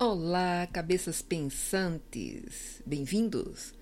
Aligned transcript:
Olá, 0.00 0.64
cabeças 0.72 1.20
pensantes! 1.20 2.80
Bem-vindos! 2.86 3.74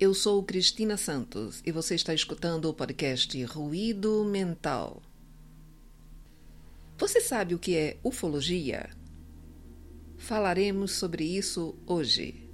Eu 0.00 0.14
sou 0.14 0.42
Cristina 0.42 0.96
Santos 0.96 1.60
e 1.66 1.70
você 1.70 1.94
está 1.94 2.14
escutando 2.14 2.70
o 2.70 2.72
podcast 2.72 3.44
Ruído 3.44 4.24
Mental. 4.24 5.02
Você 6.96 7.20
sabe 7.20 7.54
o 7.54 7.58
que 7.58 7.76
é 7.76 7.98
ufologia? 8.02 8.88
Falaremos 10.16 10.92
sobre 10.92 11.22
isso 11.22 11.74
hoje. 11.86 12.48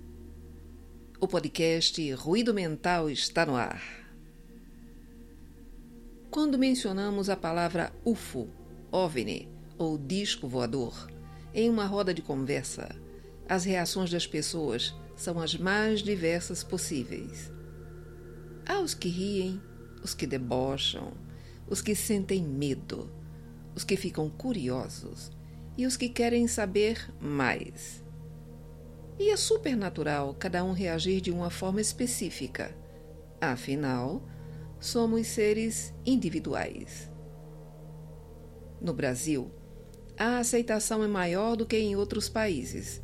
O 1.21 1.29
podcast 1.29 2.13
Ruído 2.15 2.53
Mental 2.53 3.09
está 3.09 3.47
no 3.47 3.55
ar. 3.55 3.81
Quando 6.33 6.59
mencionamos 6.59 7.31
a 7.31 7.37
palavra 7.37 7.93
UFO, 8.05 8.49
OVNI 8.91 9.49
ou 9.79 9.97
disco 9.97 10.49
voador, 10.49 11.09
em 11.55 11.71
uma 11.71 11.87
roda 11.87 12.13
de 12.13 12.23
conversa, 12.23 12.95
as 13.49 13.65
reações 13.65 14.11
das 14.11 14.27
pessoas 14.27 14.95
são 15.17 15.41
as 15.41 15.57
mais 15.57 16.01
diversas 16.01 16.63
possíveis. 16.63 17.51
Há 18.67 18.81
os 18.81 18.95
que 18.95 19.09
riem, 19.09 19.61
os 20.03 20.15
que 20.15 20.27
debocham, 20.27 21.13
os 21.67 21.81
que 21.81 21.95
sentem 21.95 22.43
medo, 22.43 23.11
os 23.75 23.85
que 23.85 23.97
ficam 23.97 24.29
curiosos 24.29 25.31
e 25.77 25.87
os 25.87 25.97
que 25.97 26.09
querem 26.09 26.47
saber 26.47 27.13
mais. 27.21 28.05
E 29.19 29.31
é 29.31 29.37
supernatural 29.37 30.35
cada 30.39 30.63
um 30.63 30.73
reagir 30.73 31.21
de 31.21 31.31
uma 31.31 31.51
forma 31.51 31.81
específica. 31.81 32.77
Afinal, 33.41 34.23
somos 34.79 35.27
seres 35.27 35.95
individuais. 36.07 37.11
No 38.81 38.93
Brasil, 38.93 39.51
a 40.19 40.39
aceitação 40.39 41.05
é 41.05 41.07
maior 41.07 41.57
do 41.57 41.65
que 41.65 41.79
em 41.79 41.95
outros 41.95 42.29
países, 42.29 43.01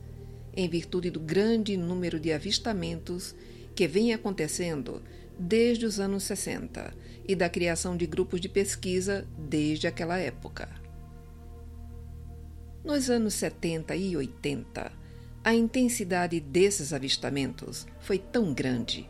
em 0.57 0.69
virtude 0.69 1.11
do 1.11 1.21
grande 1.21 1.77
número 1.77 2.19
de 2.19 2.33
avistamentos 2.33 3.35
que 3.75 3.87
vem 3.87 4.13
acontecendo 4.13 5.01
desde 5.39 5.87
os 5.87 6.01
anos 6.01 6.25
60 6.25 6.93
e 7.27 7.35
da 7.37 7.49
criação 7.49 7.97
de 7.97 8.07
grupos 8.07 8.41
de 8.41 8.49
pesquisa 8.49 9.27
desde 9.39 9.87
aquela 9.87 10.19
época. 10.19 10.69
Nos 12.85 13.09
anos 13.09 13.35
70 13.35 13.95
e 13.95 14.17
80, 14.17 14.93
a 15.43 15.55
intensidade 15.55 16.41
desses 16.41 16.93
avistamentos 16.93 17.87
foi 18.01 18.19
tão 18.19 18.53
grande 18.53 19.07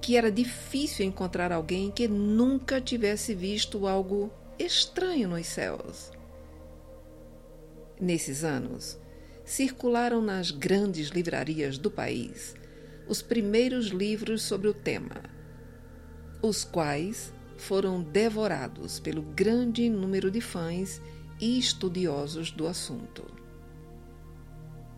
que 0.00 0.16
era 0.16 0.30
difícil 0.30 1.06
encontrar 1.06 1.50
alguém 1.50 1.90
que 1.90 2.06
nunca 2.06 2.80
tivesse 2.80 3.34
visto 3.34 3.86
algo 3.86 4.30
estranho 4.58 5.28
nos 5.28 5.46
céus. 5.46 6.12
Nesses 8.00 8.44
anos, 8.44 8.98
circularam 9.44 10.20
nas 10.20 10.50
grandes 10.50 11.08
livrarias 11.08 11.78
do 11.78 11.90
país 11.90 12.54
os 13.08 13.22
primeiros 13.22 13.86
livros 13.86 14.42
sobre 14.42 14.68
o 14.68 14.74
tema, 14.74 15.22
os 16.42 16.64
quais 16.64 17.32
foram 17.56 18.02
devorados 18.02 18.98
pelo 18.98 19.22
grande 19.22 19.88
número 19.88 20.30
de 20.30 20.40
fãs 20.40 21.00
e 21.40 21.58
estudiosos 21.58 22.50
do 22.50 22.66
assunto. 22.66 23.24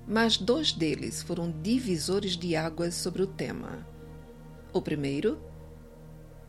Mas 0.06 0.38
dois 0.38 0.72
deles 0.72 1.22
foram 1.22 1.50
divisores 1.50 2.36
de 2.36 2.56
águas 2.56 2.94
sobre 2.94 3.22
o 3.22 3.26
tema. 3.26 3.86
O 4.72 4.80
primeiro, 4.80 5.38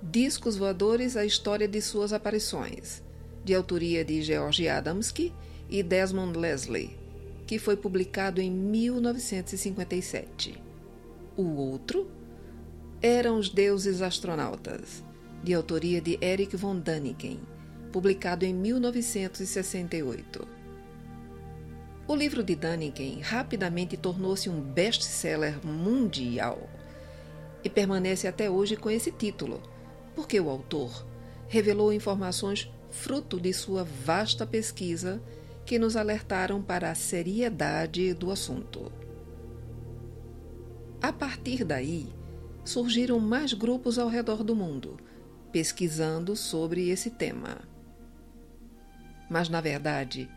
Discos 0.02 0.56
Voadores 0.56 1.18
A 1.18 1.26
História 1.26 1.68
de 1.68 1.82
Suas 1.82 2.14
Aparições, 2.14 3.04
de 3.44 3.54
autoria 3.54 4.06
de 4.06 4.22
George 4.22 4.68
Adamski 4.70 5.34
e 5.70 5.84
Desmond 5.84 6.38
Leslie, 6.38 6.98
que 7.46 7.60
foi 7.60 7.78
publicado 7.78 8.42
em 8.42 8.52
1957. 8.52 10.60
O 11.38 11.56
outro 11.56 12.10
eram 13.02 13.38
Os 13.38 13.48
Deuses 13.50 14.02
Astronautas, 14.02 15.04
de 15.44 15.54
autoria 15.54 16.02
de 16.02 16.18
Eric 16.22 16.58
von 16.58 16.78
Däniken, 16.78 17.40
publicado 17.92 18.46
em 18.46 18.54
1968. 18.54 20.48
O 22.08 22.16
livro 22.16 22.44
de 22.44 22.56
Däniken 22.56 23.20
rapidamente 23.22 23.96
tornou-se 23.96 24.50
um 24.50 24.60
best-seller 24.60 25.64
mundial 25.66 26.68
e 27.64 27.70
permanece 27.70 28.28
até 28.28 28.50
hoje 28.50 28.76
com 28.76 28.90
esse 28.90 29.12
título, 29.12 29.62
porque 30.16 30.40
o 30.40 30.50
autor 30.50 31.06
revelou 31.48 31.94
informações 31.94 32.70
fruto 32.90 33.40
de 33.40 33.54
sua 33.54 33.84
vasta 33.84 34.46
pesquisa 34.46 35.22
que 35.70 35.78
nos 35.78 35.96
alertaram 35.96 36.64
para 36.64 36.90
a 36.90 36.96
seriedade 36.96 38.12
do 38.16 38.32
assunto. 38.32 38.92
A 41.00 41.14
partir 41.14 41.64
daí, 41.64 42.08
surgiram 42.66 43.20
mais 43.20 43.54
grupos 43.54 44.00
ao 44.00 44.08
redor 44.08 44.44
do 44.44 44.56
mundo, 44.56 45.00
pesquisando 45.52 46.36
sobre 46.36 46.90
esse 46.90 47.12
tema. 47.12 47.60
Mas, 49.30 49.48
na 49.48 49.62
verdade, 49.62 50.28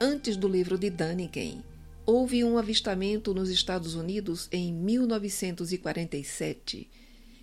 antes 0.00 0.36
do 0.36 0.48
livro 0.48 0.76
de 0.76 0.90
Daniken, 0.90 1.62
houve 2.04 2.42
um 2.42 2.58
avistamento 2.58 3.32
nos 3.32 3.48
Estados 3.48 3.94
Unidos 3.94 4.48
em 4.50 4.74
1947 4.74 6.90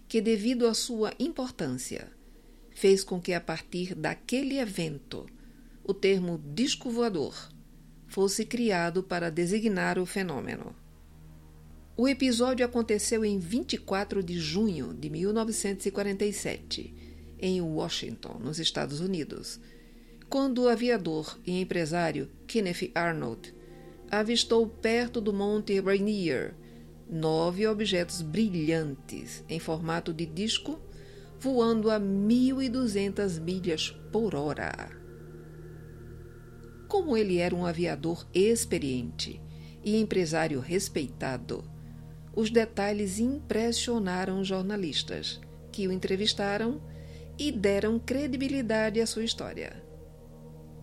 que, 0.05 0.19
devido 0.19 0.67
à 0.67 0.73
sua 0.73 1.13
importância, 1.17 2.11
fez 2.75 3.05
com 3.05 3.21
que, 3.21 3.31
a 3.31 3.39
partir 3.39 3.95
daquele 3.95 4.59
evento, 4.59 5.25
o 5.87 5.93
termo 5.93 6.37
disco 6.53 6.89
voador 6.89 7.49
fosse 8.07 8.45
criado 8.45 9.01
para 9.01 9.31
designar 9.31 9.97
o 9.97 10.05
fenômeno. 10.05 10.75
O 11.95 12.07
episódio 12.07 12.65
aconteceu 12.65 13.23
em 13.23 13.39
24 13.39 14.21
de 14.21 14.37
junho 14.37 14.93
de 14.93 15.09
1947, 15.09 16.93
em 17.39 17.61
Washington, 17.61 18.37
nos 18.39 18.59
Estados 18.59 18.99
Unidos, 18.99 19.61
quando 20.29 20.63
o 20.63 20.67
aviador 20.67 21.39
e 21.45 21.61
empresário 21.61 22.29
Kenneth 22.45 22.91
Arnold 22.93 23.55
avistou 24.11 24.67
perto 24.67 25.21
do 25.21 25.31
Monte 25.31 25.79
Rainier 25.79 26.53
nove 27.09 27.65
objetos 27.65 28.21
brilhantes 28.21 29.43
em 29.47 29.59
formato 29.59 30.13
de 30.13 30.25
disco 30.25 30.79
voando 31.39 31.89
a 31.89 31.99
1.200 31.99 33.39
milhas 33.39 33.91
por 34.11 34.35
hora. 34.35 35.06
Como 36.87 37.17
ele 37.17 37.37
era 37.37 37.55
um 37.55 37.65
aviador 37.65 38.25
experiente 38.33 39.41
e 39.83 39.97
empresário 39.97 40.59
respeitado, 40.59 41.63
os 42.35 42.49
detalhes 42.49 43.19
impressionaram 43.19 44.43
jornalistas, 44.43 45.39
que 45.71 45.87
o 45.87 45.91
entrevistaram 45.91 46.81
e 47.37 47.51
deram 47.51 47.99
credibilidade 47.99 49.01
à 49.01 49.05
sua 49.05 49.23
história. 49.23 49.83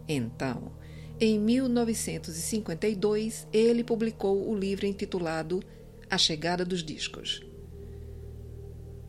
Então, 0.06 0.72
em 1.18 1.38
1952, 1.38 3.48
ele 3.52 3.82
publicou 3.82 4.50
o 4.50 4.56
livro 4.56 4.84
intitulado 4.84 5.62
A 6.10 6.18
Chegada 6.18 6.64
dos 6.64 6.82
Discos. 6.82 7.42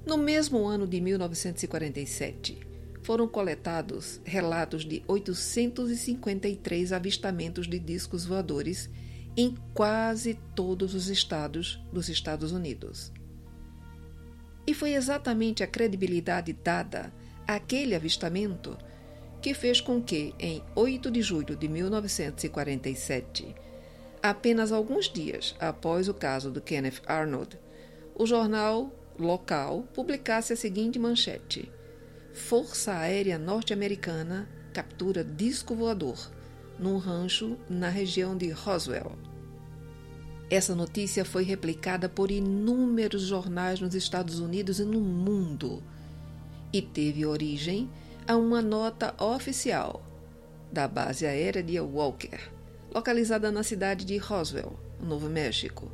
No 0.05 0.17
mesmo 0.17 0.65
ano 0.65 0.87
de 0.87 1.01
1947, 1.01 2.64
foram 3.05 3.27
coletados 3.27 4.19
relatos 4.25 4.83
de 4.83 5.03
853 5.07 6.91
avistamentos 6.91 7.67
de 7.67 7.77
discos 7.77 8.25
voadores 8.25 8.89
em 9.37 9.53
quase 9.75 10.39
todos 10.55 10.95
os 10.95 11.07
estados 11.07 11.79
dos 11.93 12.09
Estados 12.09 12.51
Unidos. 12.51 13.13
E 14.65 14.73
foi 14.73 14.95
exatamente 14.95 15.61
a 15.61 15.67
credibilidade 15.67 16.51
dada 16.51 17.13
àquele 17.45 17.93
avistamento 17.93 18.75
que 19.39 19.53
fez 19.53 19.79
com 19.79 20.01
que, 20.01 20.33
em 20.39 20.63
8 20.73 21.11
de 21.11 21.21
julho 21.21 21.55
de 21.55 21.67
1947, 21.67 23.55
apenas 24.23 24.71
alguns 24.71 25.07
dias 25.07 25.55
após 25.59 26.09
o 26.09 26.13
caso 26.15 26.49
do 26.49 26.59
Kenneth 26.59 27.03
Arnold, 27.05 27.59
o 28.15 28.25
jornal 28.25 28.91
local 29.19 29.83
publicasse 29.93 30.53
a 30.53 30.55
seguinte 30.55 30.97
manchete 30.97 31.71
Força 32.35 32.97
Aérea 32.97 33.39
Norte-Americana 33.39 34.45
captura 34.73 35.23
disco 35.23 35.73
voador 35.73 36.29
num 36.77 36.97
rancho 36.97 37.57
na 37.69 37.87
região 37.87 38.35
de 38.35 38.49
Roswell. 38.49 39.13
Essa 40.49 40.75
notícia 40.75 41.23
foi 41.23 41.45
replicada 41.45 42.09
por 42.09 42.29
inúmeros 42.29 43.21
jornais 43.21 43.79
nos 43.79 43.95
Estados 43.95 44.39
Unidos 44.39 44.79
e 44.79 44.83
no 44.83 44.99
mundo 44.99 45.81
e 46.73 46.81
teve 46.81 47.25
origem 47.25 47.89
a 48.27 48.35
uma 48.35 48.61
nota 48.61 49.15
oficial 49.17 50.03
da 50.69 50.89
base 50.89 51.25
aérea 51.25 51.63
de 51.63 51.79
Walker, 51.79 52.51
localizada 52.93 53.49
na 53.49 53.63
cidade 53.63 54.03
de 54.03 54.17
Roswell, 54.17 54.77
Novo 55.01 55.29
México, 55.29 55.89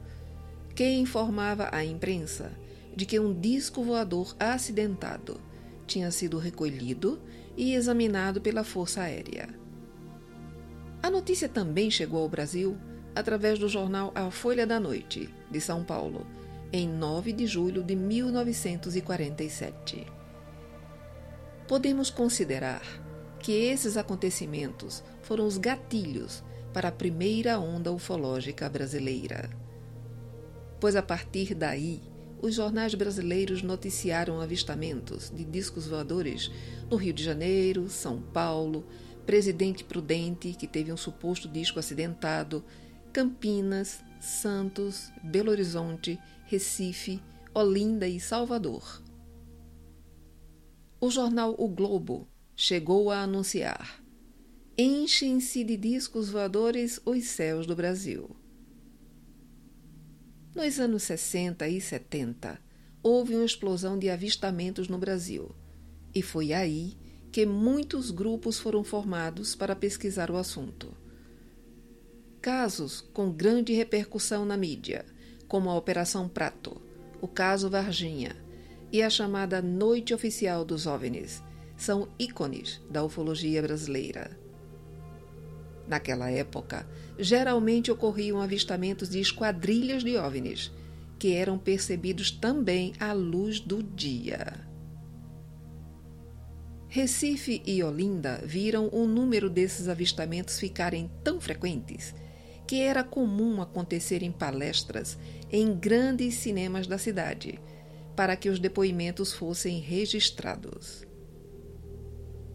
que 0.75 0.89
informava 0.89 1.69
à 1.71 1.85
imprensa 1.85 2.51
de 2.95 3.05
que 3.05 3.19
um 3.19 3.31
disco 3.31 3.83
voador 3.83 4.35
acidentado 4.39 5.39
tinha 5.91 6.09
sido 6.09 6.37
recolhido 6.37 7.21
e 7.57 7.73
examinado 7.73 8.39
pela 8.39 8.63
Força 8.63 9.01
Aérea. 9.01 9.49
A 11.03 11.09
notícia 11.09 11.49
também 11.49 11.91
chegou 11.91 12.21
ao 12.21 12.29
Brasil 12.29 12.77
através 13.13 13.59
do 13.59 13.67
jornal 13.67 14.13
A 14.15 14.31
Folha 14.31 14.65
da 14.65 14.79
Noite, 14.79 15.29
de 15.49 15.59
São 15.59 15.83
Paulo, 15.83 16.25
em 16.71 16.87
9 16.87 17.33
de 17.33 17.45
julho 17.45 17.83
de 17.83 17.93
1947. 17.93 20.07
Podemos 21.67 22.09
considerar 22.09 22.83
que 23.39 23.51
esses 23.51 23.97
acontecimentos 23.97 25.03
foram 25.21 25.45
os 25.45 25.57
gatilhos 25.57 26.41
para 26.71 26.87
a 26.87 26.91
primeira 26.91 27.59
onda 27.59 27.91
ufológica 27.91 28.69
brasileira. 28.69 29.49
Pois 30.79 30.95
a 30.95 31.01
partir 31.01 31.53
daí, 31.53 32.01
os 32.41 32.55
jornais 32.55 32.95
brasileiros 32.95 33.61
noticiaram 33.61 34.41
avistamentos 34.41 35.29
de 35.29 35.45
discos 35.45 35.85
voadores 35.85 36.51
no 36.89 36.97
Rio 36.97 37.13
de 37.13 37.23
Janeiro, 37.23 37.87
São 37.87 38.19
Paulo, 38.19 38.83
Presidente 39.25 39.83
Prudente, 39.83 40.53
que 40.53 40.67
teve 40.67 40.91
um 40.91 40.97
suposto 40.97 41.47
disco 41.47 41.77
acidentado, 41.77 42.65
Campinas, 43.13 44.01
Santos, 44.19 45.11
Belo 45.23 45.51
Horizonte, 45.51 46.19
Recife, 46.45 47.21
Olinda 47.53 48.07
e 48.07 48.19
Salvador. 48.19 49.03
O 50.99 51.11
jornal 51.11 51.53
O 51.57 51.67
Globo 51.67 52.27
chegou 52.55 53.11
a 53.11 53.19
anunciar: 53.19 54.03
Enchem-se 54.75 55.63
de 55.63 55.77
discos 55.77 56.29
voadores 56.29 56.99
os 57.05 57.23
céus 57.25 57.67
do 57.67 57.75
Brasil. 57.75 58.40
Nos 60.53 60.81
anos 60.81 61.03
60 61.03 61.65
e 61.69 61.79
70, 61.79 62.59
houve 63.01 63.35
uma 63.35 63.45
explosão 63.45 63.97
de 63.97 64.09
avistamentos 64.09 64.89
no 64.89 64.97
Brasil, 64.97 65.55
e 66.13 66.21
foi 66.21 66.51
aí 66.51 66.97
que 67.31 67.45
muitos 67.45 68.11
grupos 68.11 68.59
foram 68.59 68.83
formados 68.83 69.55
para 69.55 69.77
pesquisar 69.77 70.29
o 70.29 70.35
assunto. 70.35 70.93
Casos 72.41 72.99
com 72.99 73.31
grande 73.31 73.71
repercussão 73.71 74.43
na 74.43 74.57
mídia, 74.57 75.05
como 75.47 75.69
a 75.69 75.75
Operação 75.77 76.27
Prato, 76.27 76.81
o 77.21 77.29
caso 77.29 77.69
Varginha 77.69 78.35
e 78.91 79.01
a 79.01 79.09
chamada 79.09 79.61
Noite 79.61 80.13
Oficial 80.13 80.65
dos 80.65 80.85
OVNIs, 80.85 81.41
são 81.77 82.09
ícones 82.19 82.81
da 82.89 83.01
ufologia 83.01 83.61
brasileira. 83.61 84.40
Naquela 85.87 86.29
época, 86.29 86.87
geralmente 87.17 87.91
ocorriam 87.91 88.39
avistamentos 88.39 89.09
de 89.09 89.19
esquadrilhas 89.19 90.03
de 90.03 90.17
OVNIs, 90.17 90.71
que 91.19 91.33
eram 91.33 91.57
percebidos 91.57 92.31
também 92.31 92.93
à 92.99 93.13
luz 93.13 93.59
do 93.59 93.83
dia. 93.83 94.67
Recife 96.87 97.61
e 97.65 97.81
Olinda 97.81 98.41
viram 98.43 98.89
o 98.91 99.07
número 99.07 99.49
desses 99.49 99.87
avistamentos 99.87 100.59
ficarem 100.59 101.09
tão 101.23 101.39
frequentes 101.39 102.13
que 102.67 102.81
era 102.81 103.03
comum 103.03 103.61
acontecer 103.61 104.23
em 104.23 104.31
palestras 104.31 105.17
em 105.51 105.73
grandes 105.73 106.35
cinemas 106.35 106.87
da 106.87 106.97
cidade, 106.97 107.59
para 108.15 108.35
que 108.35 108.49
os 108.49 108.59
depoimentos 108.59 109.33
fossem 109.33 109.79
registrados. 109.79 111.05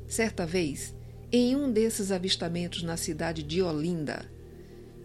Certa 0.06 0.46
vez, 0.46 0.94
em 1.32 1.56
um 1.56 1.70
desses 1.70 2.12
avistamentos 2.12 2.82
na 2.82 2.96
cidade 2.96 3.42
de 3.42 3.60
Olinda, 3.60 4.30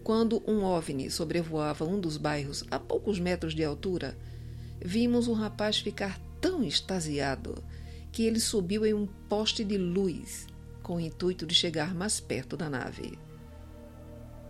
quando 0.04 0.42
um 0.46 0.62
OVNI 0.64 1.10
sobrevoava 1.10 1.84
um 1.84 1.98
dos 1.98 2.16
bairros 2.16 2.64
a 2.70 2.78
poucos 2.78 3.18
metros 3.18 3.54
de 3.54 3.64
altura, 3.64 4.16
vimos 4.80 5.28
um 5.28 5.32
rapaz 5.32 5.78
ficar 5.78 6.20
tão 6.40 6.62
extasiado 6.62 7.62
que 8.10 8.24
ele 8.24 8.40
subiu 8.40 8.84
em 8.84 8.94
um 8.94 9.06
poste 9.28 9.64
de 9.64 9.76
luz 9.76 10.46
com 10.82 10.96
o 10.96 11.00
intuito 11.00 11.46
de 11.46 11.54
chegar 11.54 11.94
mais 11.94 12.20
perto 12.20 12.56
da 12.56 12.68
nave. 12.68 13.18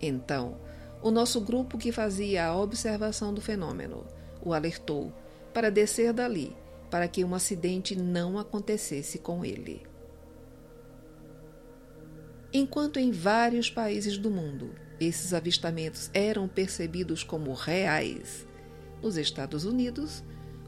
Então, 0.00 0.58
o 1.02 1.10
nosso 1.10 1.40
grupo 1.40 1.78
que 1.78 1.92
fazia 1.92 2.46
a 2.46 2.56
observação 2.56 3.32
do 3.32 3.40
fenômeno 3.40 4.06
o 4.42 4.52
alertou 4.52 5.12
para 5.52 5.70
descer 5.70 6.12
dali 6.12 6.56
para 6.90 7.08
que 7.08 7.24
um 7.24 7.34
acidente 7.34 7.96
não 7.96 8.38
acontecesse 8.38 9.18
com 9.18 9.44
ele. 9.44 9.91
Enquanto 12.52 12.98
em 12.98 13.10
vários 13.10 13.70
países 13.70 14.18
do 14.18 14.30
mundo 14.30 14.74
esses 15.00 15.32
avistamentos 15.32 16.10
eram 16.12 16.46
percebidos 16.46 17.24
como 17.24 17.52
reais, 17.54 18.46
nos 19.02 19.16
Estados 19.16 19.64
Unidos, 19.64 20.22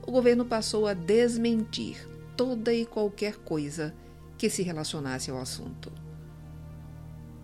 o 0.07 0.11
governo 0.11 0.45
passou 0.45 0.87
a 0.87 0.95
desmentir 0.95 2.09
toda 2.37 2.73
e 2.73 2.87
qualquer 2.87 3.37
coisa 3.37 3.95
que 4.39 4.49
se 4.49 4.63
relacionasse 4.63 5.31
ao 5.31 5.39
assunto. 5.39 5.93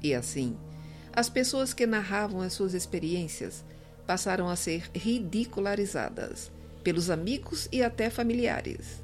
E 0.03 0.15
assim, 0.15 0.57
as 1.13 1.29
pessoas 1.29 1.75
que 1.75 1.87
narravam 1.87 2.41
as 2.41 2.55
suas 2.55 2.73
experiências 2.73 3.65
passaram 4.07 4.49
a 4.49 4.57
ser 4.57 4.91
ridicularizadas 4.95 6.51
pelos 6.83 7.11
amigos 7.11 7.69
e 7.71 7.83
até 7.83 8.09
familiares. 8.09 9.03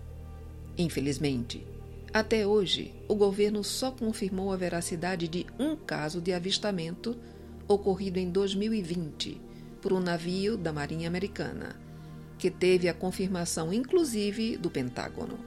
Infelizmente, 0.78 1.66
até 2.12 2.46
hoje, 2.46 2.94
o 3.08 3.14
governo 3.14 3.62
só 3.62 3.90
confirmou 3.90 4.52
a 4.52 4.56
veracidade 4.56 5.28
de 5.28 5.46
um 5.58 5.76
caso 5.76 6.20
de 6.20 6.32
avistamento 6.32 7.16
ocorrido 7.68 8.18
em 8.18 8.30
2020 8.30 9.40
por 9.80 9.92
um 9.92 10.00
navio 10.00 10.56
da 10.56 10.72
Marinha 10.72 11.08
Americana, 11.08 11.76
que 12.38 12.50
teve 12.50 12.88
a 12.88 12.94
confirmação 12.94 13.72
inclusive 13.72 14.56
do 14.56 14.70
Pentágono. 14.70 15.38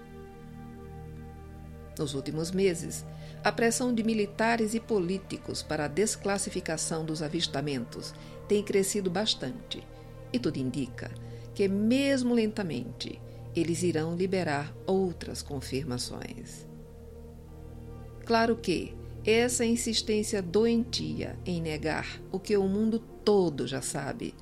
Nos 1.98 2.14
últimos 2.14 2.52
meses, 2.52 3.06
a 3.44 3.52
pressão 3.52 3.94
de 3.94 4.04
militares 4.04 4.74
e 4.74 4.80
políticos 4.80 5.62
para 5.62 5.86
a 5.86 5.88
desclassificação 5.88 7.04
dos 7.04 7.22
avistamentos 7.22 8.14
tem 8.48 8.64
crescido 8.64 9.10
bastante, 9.10 9.86
e 10.32 10.40
tudo 10.40 10.58
indica 10.58 11.12
que, 11.54 11.68
mesmo 11.68 12.34
lentamente, 12.34 13.20
eles 13.60 13.84
irão 13.84 14.16
liberar 14.16 14.76
outras 14.86 15.42
confirmações. 15.42 16.68
Claro 18.26 18.56
que 18.56 18.96
essa 19.26 19.66
insistência 19.66 20.42
doentia 20.42 21.38
em 21.46 21.62
negar 21.62 22.22
o 22.32 22.40
que 22.40 22.56
o 22.56 22.68
mundo 22.68 23.00
todo 23.00 23.68
já 23.68 23.82
sabe 23.82 24.34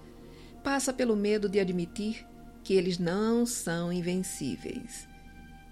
passa 0.63 0.93
pelo 0.93 1.15
medo 1.15 1.49
de 1.49 1.59
admitir 1.59 2.25
que 2.63 2.73
eles 2.73 2.97
não 2.97 3.45
são 3.45 3.91
invencíveis 3.91 5.07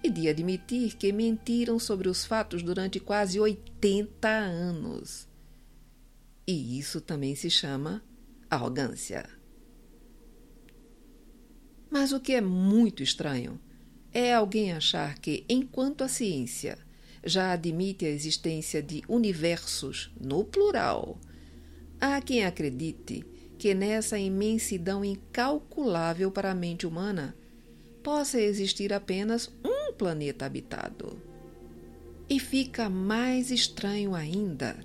e 0.02 0.10
de 0.10 0.28
admitir 0.28 0.96
que 0.96 1.12
mentiram 1.12 1.78
sobre 1.78 2.08
os 2.08 2.24
fatos 2.24 2.62
durante 2.62 2.98
quase 2.98 3.38
80 3.38 4.28
anos. 4.28 5.28
E 6.46 6.78
isso 6.78 7.00
também 7.00 7.34
se 7.34 7.50
chama 7.50 8.02
arrogância. 8.48 9.35
Mas 11.98 12.12
o 12.12 12.20
que 12.20 12.34
é 12.34 12.42
muito 12.42 13.02
estranho 13.02 13.58
é 14.12 14.34
alguém 14.34 14.70
achar 14.70 15.18
que, 15.18 15.46
enquanto 15.48 16.04
a 16.04 16.08
ciência 16.08 16.76
já 17.24 17.52
admite 17.52 18.04
a 18.04 18.10
existência 18.10 18.82
de 18.82 19.02
universos 19.08 20.12
no 20.20 20.44
plural, 20.44 21.18
há 21.98 22.20
quem 22.20 22.44
acredite 22.44 23.24
que 23.58 23.72
nessa 23.72 24.18
imensidão 24.18 25.02
incalculável 25.02 26.30
para 26.30 26.50
a 26.50 26.54
mente 26.54 26.86
humana 26.86 27.34
possa 28.02 28.38
existir 28.38 28.92
apenas 28.92 29.50
um 29.64 29.90
planeta 29.94 30.44
habitado. 30.44 31.18
E 32.28 32.38
fica 32.38 32.90
mais 32.90 33.50
estranho 33.50 34.14
ainda 34.14 34.76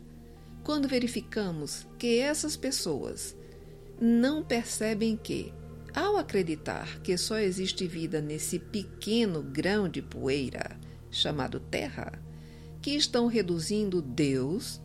quando 0.63 0.87
verificamos 0.87 1.85
que 1.99 2.19
essas 2.19 2.55
pessoas 2.55 3.35
não 3.99 4.41
percebem 4.41 5.17
que, 5.17 5.53
ao 5.93 6.17
acreditar 6.17 6.99
que 7.01 7.17
só 7.17 7.37
existe 7.37 7.87
vida 7.87 8.21
nesse 8.21 8.59
pequeno 8.59 9.41
grão 9.41 9.89
de 9.89 10.01
poeira 10.01 10.79
chamado 11.09 11.59
Terra, 11.59 12.21
que 12.81 12.91
estão 12.91 13.27
reduzindo 13.27 14.01
Deus 14.01 14.81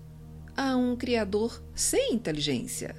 a 0.56 0.76
um 0.76 0.96
Criador 0.96 1.62
sem 1.74 2.12
inteligência. 2.12 2.96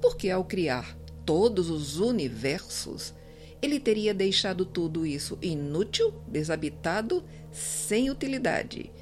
Porque 0.00 0.30
ao 0.30 0.44
criar 0.44 0.96
todos 1.24 1.70
os 1.70 1.98
universos, 1.98 3.14
ele 3.60 3.80
teria 3.80 4.14
deixado 4.14 4.64
tudo 4.64 5.04
isso 5.04 5.38
inútil, 5.42 6.14
desabitado, 6.28 7.24
sem 7.50 8.10
utilidade, 8.10 8.92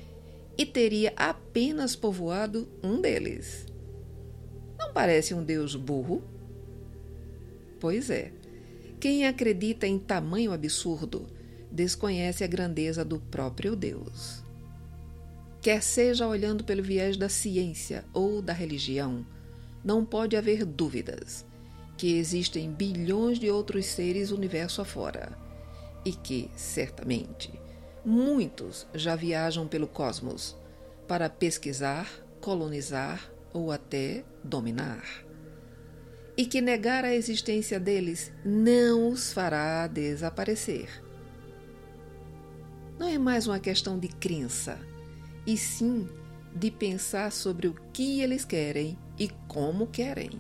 e 0.57 0.65
teria 0.65 1.13
apenas 1.17 1.95
povoado 1.95 2.69
um 2.83 3.01
deles. 3.01 3.67
Não 4.79 4.93
parece 4.93 5.35
um 5.35 5.45
Deus 5.45 5.75
burro? 5.75 6.23
Pois 7.81 8.11
é. 8.11 8.33
Quem 8.99 9.27
acredita 9.27 9.87
em 9.87 9.99
tamanho 9.99 10.53
absurdo 10.53 11.27
desconhece 11.71 12.43
a 12.43 12.47
grandeza 12.47 13.05
do 13.05 13.21
próprio 13.21 13.77
Deus. 13.77 14.43
Quer 15.61 15.83
seja 15.83 16.27
olhando 16.27 16.65
pelo 16.65 16.83
viés 16.83 17.17
da 17.17 17.29
ciência 17.29 18.05
ou 18.15 18.41
da 18.41 18.53
religião, 18.53 19.27
não 19.85 20.05
pode 20.05 20.37
haver 20.37 20.65
dúvidas 20.65 21.45
que 21.97 22.17
existem 22.17 22.71
bilhões 22.71 23.39
de 23.39 23.51
outros 23.51 23.87
seres 23.87 24.31
universo 24.31 24.81
afora 24.81 25.37
e 26.05 26.13
que, 26.13 26.51
certamente, 26.55 27.51
muitos 28.05 28.87
já 28.95 29.17
viajam 29.17 29.67
pelo 29.67 29.89
cosmos 29.89 30.57
para 31.09 31.29
pesquisar, 31.29 32.09
colonizar 32.41 33.31
ou 33.53 33.73
até 33.73 34.25
dominar. 34.45 35.26
E 36.37 36.45
que 36.45 36.61
negar 36.61 37.05
a 37.05 37.15
existência 37.15 37.81
deles 37.81 38.33
não 38.45 39.09
os 39.09 39.33
fará 39.33 39.87
desaparecer. 39.87 41.03
Não 42.99 43.09
é 43.09 43.19
mais 43.19 43.47
uma 43.47 43.59
questão 43.59 43.99
de 43.99 44.09
crença, 44.09 44.79
e 45.47 45.57
sim 45.57 46.09
de 46.55 46.71
pensar 46.71 47.31
sobre 47.33 47.69
o 47.69 47.75
que 47.93 48.21
eles 48.21 48.45
querem 48.45 48.99
e 49.19 49.29
como 49.49 49.87
querem. 49.87 50.31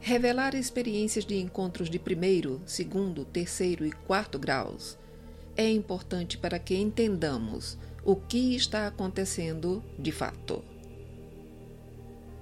Revelar 0.00 0.54
experiências 0.54 1.24
de 1.24 1.36
encontros 1.36 1.90
de 1.90 1.98
primeiro, 1.98 2.62
segundo, 2.64 3.24
terceiro 3.24 3.84
e 3.84 3.92
quarto 3.92 4.38
graus 4.38 4.96
é 5.58 5.68
importante 5.68 6.38
para 6.38 6.56
que 6.56 6.76
entendamos 6.76 7.76
o 8.04 8.14
que 8.14 8.54
está 8.54 8.86
acontecendo 8.86 9.82
de 9.98 10.12
fato. 10.12 10.62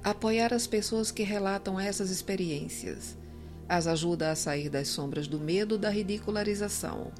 Apoiar 0.06 0.54
as 0.54 0.68
pessoas 0.68 1.10
que 1.10 1.24
relatam 1.24 1.80
essas 1.80 2.10
experiências 2.10 3.18
as 3.68 3.88
ajuda 3.88 4.30
a 4.30 4.36
sair 4.36 4.68
das 4.68 4.86
sombras 4.86 5.26
do 5.26 5.40
medo 5.40 5.76
da 5.76 5.90
ridicularização 5.90 7.10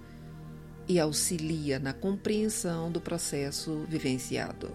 e 0.86 1.00
auxilia 1.00 1.80
na 1.80 1.92
compreensão 1.92 2.92
do 2.92 3.00
processo 3.00 3.84
vivenciado. 3.88 4.70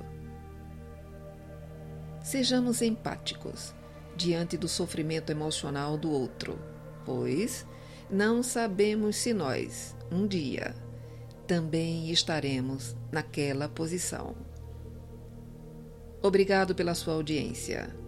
Sejamos 2.21 2.81
empáticos 2.81 3.73
diante 4.17 4.57
do 4.57 4.67
sofrimento 4.67 5.29
emocional 5.29 5.97
do 5.97 6.11
outro, 6.11 6.59
pois 7.05 7.65
não 8.09 8.43
sabemos 8.43 9.15
se 9.15 9.33
nós, 9.33 9.95
um 10.11 10.27
dia, 10.27 10.75
também 11.47 12.11
estaremos 12.11 12.93
naquela 13.09 13.69
posição. 13.69 14.35
Obrigado 16.21 16.75
pela 16.75 16.93
sua 16.93 17.13
audiência. 17.13 18.00